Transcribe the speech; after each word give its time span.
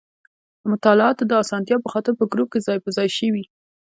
د 0.61 0.63
مطالعاتو 0.73 1.23
د 1.27 1.31
اسانتیا 1.43 1.77
په 1.81 1.89
خاطر 1.93 2.13
په 2.19 2.25
ګروپ 2.31 2.47
کې 2.51 2.59
ځای 2.67 2.77
په 2.83 2.89
ځای 2.97 3.07
شوي. 3.17 3.43